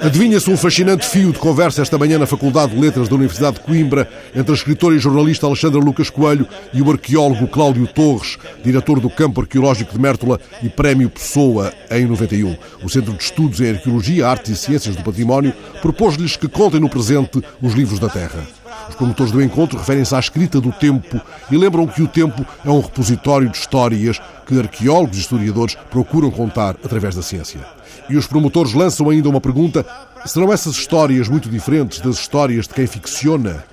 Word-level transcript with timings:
Adivinha-se 0.00 0.50
um 0.50 0.56
fascinante 0.56 1.06
fio 1.06 1.32
de 1.32 1.38
conversa 1.38 1.82
esta 1.82 1.98
manhã 1.98 2.18
na 2.18 2.26
Faculdade 2.26 2.74
de 2.74 2.80
Letras 2.80 3.08
da 3.08 3.14
Universidade 3.14 3.58
de 3.58 3.62
Coimbra 3.62 4.08
entre 4.34 4.52
a 4.52 4.54
escritora 4.54 4.94
e 4.94 4.98
jornalista 4.98 5.46
Alexandra 5.46 5.80
Lucas 5.80 6.10
Coelho 6.10 6.46
e 6.72 6.82
o 6.82 6.90
arqueólogo 6.90 7.46
Cláudio 7.46 7.86
Torres, 7.86 8.38
diretor 8.64 9.00
do 9.00 9.10
Campo 9.10 9.40
Arqueológico 9.40 9.92
de 9.92 10.00
Mértola 10.00 10.40
e 10.62 10.68
Prémio 10.68 11.10
Pessoa 11.10 11.72
em 11.90 12.06
91. 12.06 12.56
O 12.82 12.88
Centro 12.88 13.12
de 13.12 13.22
Estudos 13.22 13.60
em 13.60 13.70
Arqueologia, 13.70 14.28
Artes 14.28 14.50
e 14.50 14.56
Ciências 14.56 14.96
do 14.96 15.02
Património 15.02 15.52
propôs-lhes 15.80 16.36
que 16.36 16.48
contem 16.48 16.80
no 16.80 16.88
presente 16.88 17.42
os 17.60 17.74
livros 17.74 17.98
da 17.98 18.08
Terra. 18.08 18.61
Os 18.88 18.94
promotores 18.94 19.32
do 19.32 19.42
encontro 19.42 19.78
referem-se 19.78 20.14
à 20.14 20.18
escrita 20.18 20.60
do 20.60 20.72
tempo 20.72 21.20
e 21.50 21.56
lembram 21.56 21.86
que 21.86 22.02
o 22.02 22.08
tempo 22.08 22.44
é 22.64 22.70
um 22.70 22.80
repositório 22.80 23.48
de 23.48 23.56
histórias 23.56 24.20
que 24.46 24.58
arqueólogos 24.58 25.16
e 25.16 25.20
historiadores 25.20 25.76
procuram 25.90 26.30
contar 26.30 26.76
através 26.84 27.14
da 27.14 27.22
ciência. 27.22 27.60
E 28.08 28.16
os 28.16 28.26
promotores 28.26 28.72
lançam 28.72 29.08
ainda 29.08 29.28
uma 29.28 29.40
pergunta: 29.40 29.86
serão 30.24 30.52
essas 30.52 30.74
histórias 30.74 31.28
muito 31.28 31.48
diferentes 31.48 32.00
das 32.00 32.16
histórias 32.16 32.66
de 32.66 32.74
quem 32.74 32.86
ficciona? 32.86 33.64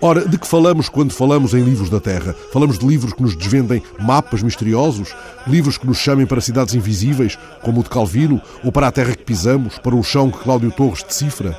Ora, 0.00 0.28
de 0.28 0.36
que 0.36 0.46
falamos 0.46 0.88
quando 0.88 1.12
falamos 1.12 1.54
em 1.54 1.62
livros 1.62 1.88
da 1.88 2.00
Terra? 2.00 2.34
Falamos 2.52 2.78
de 2.78 2.86
livros 2.86 3.12
que 3.12 3.22
nos 3.22 3.34
desvendem 3.34 3.82
mapas 3.98 4.42
misteriosos? 4.42 5.14
Livros 5.46 5.78
que 5.78 5.86
nos 5.86 5.98
chamem 5.98 6.26
para 6.26 6.40
cidades 6.40 6.74
invisíveis, 6.74 7.38
como 7.62 7.80
o 7.80 7.82
de 7.82 7.88
Calvino, 7.88 8.40
ou 8.62 8.70
para 8.70 8.88
a 8.88 8.92
terra 8.92 9.14
que 9.14 9.24
pisamos, 9.24 9.78
para 9.78 9.94
o 9.94 10.02
chão 10.02 10.30
que 10.30 10.38
Cláudio 10.38 10.70
Torres 10.70 11.02
decifra? 11.02 11.56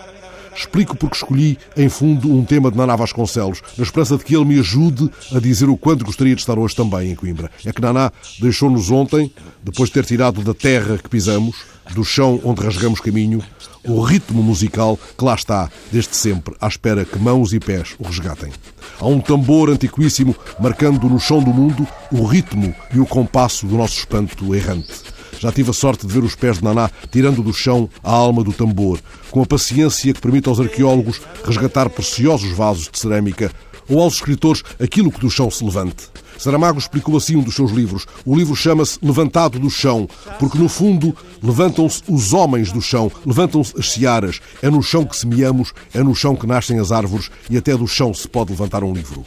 Explico 0.58 0.98
porque 0.98 1.16
escolhi, 1.16 1.56
em 1.76 1.88
fundo, 1.88 2.34
um 2.34 2.44
tema 2.44 2.72
de 2.72 2.78
Naná 2.78 2.96
Vasconcelos, 2.96 3.62
na 3.78 3.84
esperança 3.84 4.18
de 4.18 4.24
que 4.24 4.36
ele 4.36 4.46
me 4.46 4.60
ajude 4.60 5.08
a 5.32 5.40
dizer 5.40 5.70
o 5.70 5.78
quanto 5.78 6.04
gostaria 6.04 6.34
de 6.34 6.42
estar 6.42 6.58
hoje 6.58 6.76
também 6.76 7.12
em 7.12 7.16
Coimbra. 7.16 7.52
É 7.64 7.72
que 7.72 7.80
Naná 7.80 8.12
deixou-nos 8.40 8.90
ontem, 8.90 9.32
depois 9.64 9.90
de 9.90 9.94
ter 9.94 10.06
tirado 10.06 10.42
da 10.42 10.56
terra 10.56 10.98
que 10.98 11.08
pisamos, 11.08 11.56
do 11.94 12.04
chão 12.04 12.42
onde 12.44 12.64
rasgamos 12.64 13.00
caminho, 13.00 13.44
o 13.84 14.02
ritmo 14.02 14.42
musical 14.42 15.00
que 15.16 15.24
lá 15.24 15.36
está, 15.36 15.70
desde 15.92 16.16
sempre, 16.16 16.56
à 16.60 16.68
espera 16.68 17.06
que 17.06 17.20
mãos 17.20 17.54
e 17.54 17.60
pés 17.60 17.96
o 18.00 18.08
resgatem. 18.08 18.52
Há 19.00 19.06
um 19.06 19.20
tambor 19.20 19.70
antiquíssimo 19.70 20.36
marcando 20.60 21.08
no 21.08 21.20
chão 21.20 21.42
do 21.42 21.54
mundo 21.54 21.88
o 22.12 22.26
ritmo 22.26 22.74
e 22.94 23.00
o 23.00 23.06
compasso 23.06 23.68
do 23.68 23.78
nosso 23.78 24.00
espanto 24.00 24.56
errante. 24.56 25.07
Já 25.40 25.52
tive 25.52 25.70
a 25.70 25.74
sorte 25.74 26.06
de 26.06 26.14
ver 26.14 26.24
os 26.24 26.36
pés 26.36 26.58
de 26.58 26.64
Naná 26.64 26.90
tirando 27.12 27.44
do 27.44 27.54
chão 27.54 27.90
a 28.04 28.12
alma 28.12 28.44
do 28.44 28.54
tambor, 28.54 29.00
com 29.30 29.42
a 29.42 29.46
paciência 29.46 30.14
que 30.14 30.22
permite 30.22 30.50
aos 30.50 30.60
arqueólogos 30.60 31.22
resgatar 31.46 31.90
preciosos 31.90 32.52
vasos 32.52 32.90
de 32.92 33.00
cerâmica 33.00 33.52
ou 33.90 34.02
aos 34.02 34.16
escritores 34.16 34.64
aquilo 34.80 35.12
que 35.12 35.20
do 35.20 35.30
chão 35.30 35.50
se 35.50 35.64
levante. 35.64 36.10
Saramago 36.38 36.78
explicou 36.78 37.18
assim 37.18 37.36
um 37.36 37.42
dos 37.42 37.56
seus 37.56 37.72
livros. 37.72 38.06
O 38.26 38.36
livro 38.36 38.56
chama-se 38.56 39.00
Levantado 39.02 39.58
do 39.58 39.70
Chão, 39.70 40.08
porque 40.40 40.58
no 40.58 40.70
fundo 40.70 41.16
levantam-se 41.42 42.04
os 42.08 42.32
homens 42.32 42.72
do 42.72 42.82
chão, 42.82 43.12
levantam-se 43.26 43.74
as 43.78 43.92
searas. 43.92 44.40
É 44.62 44.70
no 44.70 44.84
chão 44.84 45.04
que 45.04 45.18
semeamos, 45.18 45.74
é 45.94 46.04
no 46.04 46.14
chão 46.14 46.36
que 46.36 46.46
nascem 46.46 46.80
as 46.80 46.92
árvores 46.92 47.32
e 47.50 47.58
até 47.58 47.76
do 47.76 47.88
chão 47.88 48.14
se 48.14 48.28
pode 48.28 48.52
levantar 48.52 48.84
um 48.84 48.94
livro. 48.94 49.26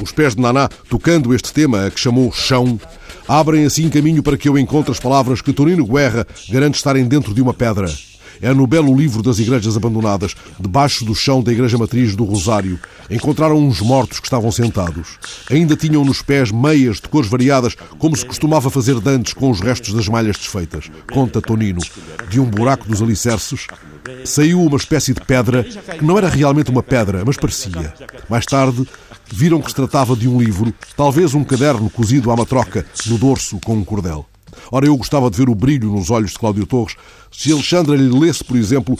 Os 0.00 0.12
pés 0.12 0.34
de 0.34 0.40
Naná, 0.40 0.68
tocando 0.88 1.34
este 1.34 1.52
tema 1.52 1.86
a 1.86 1.90
que 1.90 2.00
chamou 2.00 2.32
Chão, 2.32 2.78
abrem 3.28 3.64
assim 3.64 3.88
caminho 3.88 4.22
para 4.22 4.36
que 4.36 4.48
eu 4.48 4.58
encontre 4.58 4.92
as 4.92 5.00
palavras 5.00 5.40
que 5.40 5.52
Tonino 5.52 5.86
Guerra 5.86 6.26
garante 6.48 6.76
estarem 6.76 7.04
dentro 7.04 7.34
de 7.34 7.42
uma 7.42 7.54
pedra. 7.54 7.86
É 8.40 8.52
no 8.52 8.66
belo 8.66 8.96
livro 8.96 9.22
das 9.22 9.38
igrejas 9.38 9.76
abandonadas, 9.76 10.34
debaixo 10.58 11.04
do 11.04 11.14
chão 11.14 11.40
da 11.40 11.52
igreja 11.52 11.78
matriz 11.78 12.16
do 12.16 12.24
Rosário. 12.24 12.76
Encontraram 13.08 13.56
uns 13.56 13.80
mortos 13.80 14.18
que 14.18 14.26
estavam 14.26 14.50
sentados. 14.50 15.10
Ainda 15.48 15.76
tinham 15.76 16.04
nos 16.04 16.22
pés 16.22 16.50
meias 16.50 16.96
de 16.96 17.08
cores 17.08 17.30
variadas, 17.30 17.76
como 17.98 18.16
se 18.16 18.26
costumava 18.26 18.68
fazer 18.68 18.98
dantes 18.98 19.32
com 19.32 19.48
os 19.48 19.60
restos 19.60 19.94
das 19.94 20.08
malhas 20.08 20.36
desfeitas. 20.36 20.90
Conta 21.12 21.40
Tonino. 21.40 21.80
De 22.28 22.40
um 22.40 22.44
buraco 22.46 22.88
dos 22.88 23.00
alicerces 23.00 23.68
saiu 24.24 24.62
uma 24.62 24.76
espécie 24.76 25.14
de 25.14 25.20
pedra 25.20 25.64
que 25.64 26.04
não 26.04 26.18
era 26.18 26.28
realmente 26.28 26.70
uma 26.70 26.82
pedra, 26.82 27.22
mas 27.24 27.36
parecia. 27.36 27.94
Mais 28.28 28.46
tarde, 28.46 28.86
viram 29.32 29.60
que 29.60 29.70
se 29.70 29.74
tratava 29.74 30.16
de 30.16 30.28
um 30.28 30.40
livro, 30.40 30.72
talvez 30.96 31.34
um 31.34 31.44
caderno 31.44 31.88
cozido 31.90 32.30
à 32.30 32.36
matroca 32.36 32.86
no 33.06 33.18
dorso 33.18 33.58
com 33.64 33.74
um 33.74 33.84
cordel. 33.84 34.26
Ora, 34.70 34.86
eu 34.86 34.96
gostava 34.96 35.30
de 35.30 35.36
ver 35.36 35.48
o 35.48 35.54
brilho 35.54 35.90
nos 35.90 36.10
olhos 36.10 36.32
de 36.32 36.38
Cláudio 36.38 36.66
Torres 36.66 36.96
se 37.30 37.52
Alexandra 37.52 37.96
lhe 37.96 38.18
lesse, 38.18 38.44
por 38.44 38.56
exemplo, 38.56 38.96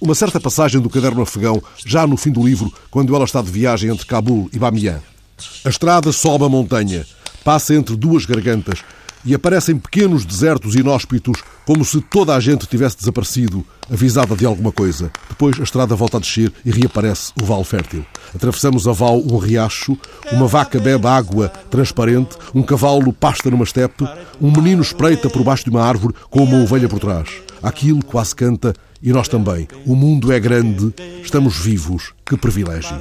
uma 0.00 0.14
certa 0.14 0.40
passagem 0.40 0.80
do 0.80 0.90
caderno 0.90 1.22
afegão, 1.22 1.62
já 1.86 2.06
no 2.06 2.16
fim 2.16 2.30
do 2.30 2.44
livro, 2.44 2.72
quando 2.90 3.14
ela 3.14 3.24
está 3.24 3.40
de 3.40 3.50
viagem 3.50 3.90
entre 3.90 4.06
Cabul 4.06 4.50
e 4.52 4.58
Bamiyan. 4.58 5.00
A 5.64 5.68
estrada 5.68 6.12
sobe 6.12 6.44
a 6.44 6.48
montanha, 6.48 7.06
passa 7.44 7.74
entre 7.74 7.96
duas 7.96 8.26
gargantas 8.26 8.84
e 9.24 9.34
aparecem 9.34 9.76
pequenos 9.76 10.24
desertos 10.24 10.74
inóspitos, 10.74 11.42
como 11.64 11.84
se 11.84 12.00
toda 12.00 12.34
a 12.34 12.40
gente 12.40 12.66
tivesse 12.66 12.96
desaparecido, 12.98 13.64
avisada 13.90 14.36
de 14.36 14.44
alguma 14.44 14.72
coisa. 14.72 15.10
Depois 15.28 15.58
a 15.60 15.62
estrada 15.62 15.94
volta 15.94 16.16
a 16.16 16.20
descer 16.20 16.52
e 16.64 16.70
reaparece 16.70 17.32
o 17.40 17.44
vale 17.44 17.64
fértil. 17.64 18.04
Atravessamos 18.34 18.88
a 18.88 18.92
val 18.92 19.20
um 19.20 19.36
riacho, 19.36 19.96
uma 20.32 20.46
vaca 20.46 20.78
bebe 20.78 21.06
água 21.06 21.48
transparente, 21.70 22.36
um 22.54 22.62
cavalo 22.62 23.12
pasta 23.12 23.50
numa 23.50 23.64
estepe, 23.64 24.08
um 24.40 24.50
menino 24.50 24.82
espreita 24.82 25.30
por 25.30 25.44
baixo 25.44 25.64
de 25.64 25.70
uma 25.70 25.82
árvore 25.82 26.14
com 26.30 26.42
uma 26.42 26.62
ovelha 26.62 26.88
por 26.88 26.98
trás. 26.98 27.28
Aquilo 27.62 28.04
quase 28.04 28.34
canta 28.34 28.74
e 29.02 29.12
nós 29.12 29.28
também. 29.28 29.66
O 29.84 29.96
mundo 29.96 30.32
é 30.32 30.38
grande, 30.38 30.94
estamos 31.22 31.58
vivos, 31.58 32.12
que 32.24 32.36
privilégio. 32.36 32.98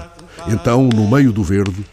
Então, 0.47 0.89
no 0.89 1.09
meio 1.09 1.31
do 1.31 1.43
verde, 1.43 1.85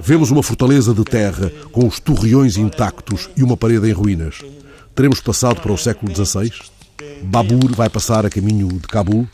vemos 0.00 0.30
uma 0.30 0.42
fortaleza 0.42 0.92
de 0.92 1.02
terra 1.04 1.50
com 1.72 1.86
os 1.86 1.98
torreões 1.98 2.56
intactos 2.56 3.30
e 3.36 3.42
uma 3.42 3.56
parede 3.56 3.88
em 3.88 3.92
ruínas. 3.92 4.40
Teremos 4.94 5.20
passado 5.20 5.60
para 5.60 5.72
o 5.72 5.78
século 5.78 6.14
XVI? 6.14 6.52
Babur 7.22 7.74
vai 7.74 7.88
passar 7.88 8.26
a 8.26 8.30
caminho 8.30 8.68
de 8.68 8.86
Cabul? 8.86 9.26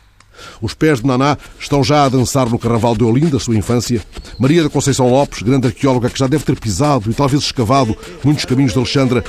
Os 0.60 0.74
pés 0.74 1.00
de 1.00 1.06
Naná 1.06 1.36
estão 1.58 1.84
já 1.84 2.04
a 2.04 2.08
dançar 2.08 2.48
no 2.48 2.58
Carnaval 2.58 2.96
de 2.96 3.04
Olinda, 3.04 3.38
sua 3.38 3.56
infância. 3.56 4.04
Maria 4.38 4.62
da 4.62 4.70
Conceição 4.70 5.08
Lopes, 5.08 5.42
grande 5.42 5.68
arqueóloga 5.68 6.10
que 6.10 6.18
já 6.18 6.26
deve 6.26 6.44
ter 6.44 6.58
pisado 6.58 7.10
e 7.10 7.14
talvez 7.14 7.42
escavado 7.42 7.96
muitos 8.24 8.44
caminhos 8.44 8.72
de 8.72 8.78
Alexandra, 8.78 9.24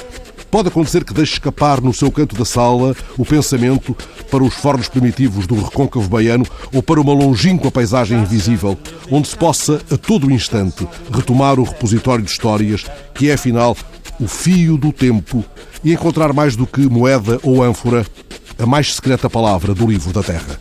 Pode 0.54 0.68
acontecer 0.68 1.04
que 1.04 1.16
deixe 1.16 1.34
escapar 1.34 1.82
no 1.82 1.92
seu 1.92 2.12
canto 2.12 2.36
da 2.36 2.46
sala 2.46 2.96
o 3.18 3.26
pensamento 3.26 3.98
para 4.30 4.44
os 4.44 4.54
fornos 4.54 4.88
primitivos 4.88 5.48
do 5.48 5.56
recôncavo 5.56 6.08
baiano 6.08 6.46
ou 6.72 6.84
para 6.84 7.02
uma 7.02 7.12
longínqua 7.12 7.72
paisagem 7.72 8.20
invisível, 8.20 8.78
onde 9.10 9.30
se 9.30 9.36
possa, 9.36 9.82
a 9.90 9.98
todo 9.98 10.30
instante, 10.30 10.88
retomar 11.12 11.60
o 11.60 11.64
repositório 11.64 12.24
de 12.24 12.30
histórias, 12.30 12.86
que 13.16 13.32
é, 13.32 13.34
afinal, 13.34 13.76
o 14.20 14.28
fio 14.28 14.78
do 14.78 14.94
tempo, 14.94 15.44
e 15.84 15.92
encontrar 15.92 16.32
mais 16.34 16.56
do 16.56 16.68
que 16.68 16.82
moeda 16.82 17.40
ou 17.42 17.64
ânfora, 17.64 18.06
a 18.60 18.66
mais 18.68 18.94
secreta 18.94 19.28
palavra 19.28 19.74
do 19.74 19.88
livro 19.88 20.14
da 20.14 20.22
Terra. 20.22 20.60